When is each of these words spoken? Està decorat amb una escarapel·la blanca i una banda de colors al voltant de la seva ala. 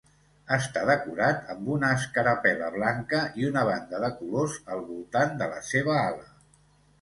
Està 0.55 0.81
decorat 0.89 1.51
amb 1.55 1.67
una 1.73 1.91
escarapel·la 1.97 2.69
blanca 2.77 3.19
i 3.43 3.45
una 3.51 3.67
banda 3.69 4.01
de 4.05 4.11
colors 4.23 4.57
al 4.77 4.83
voltant 4.89 5.37
de 5.43 5.51
la 5.55 5.61
seva 5.69 6.01
ala. 6.01 6.27